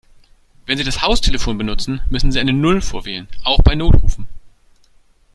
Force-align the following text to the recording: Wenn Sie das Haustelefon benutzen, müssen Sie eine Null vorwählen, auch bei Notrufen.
Wenn 0.65 0.79
Sie 0.79 0.83
das 0.83 1.03
Haustelefon 1.03 1.59
benutzen, 1.59 2.01
müssen 2.09 2.31
Sie 2.31 2.39
eine 2.39 2.53
Null 2.53 2.81
vorwählen, 2.81 3.27
auch 3.43 3.61
bei 3.61 3.75
Notrufen. 3.75 4.27